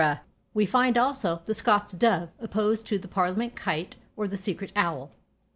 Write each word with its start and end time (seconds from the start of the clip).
We 0.55 0.65
find 0.65 0.97
also, 0.97 1.43
"The 1.45 1.53
Scots' 1.53 1.93
Dove" 1.93 2.31
opposed 2.39 2.87
to 2.87 2.97
"The 2.97 3.07
Parliament 3.07 3.55
Kite," 3.55 3.97
or 4.17 4.27
"The 4.27 4.35
Secret 4.35 4.71
Owl." 4.75 5.11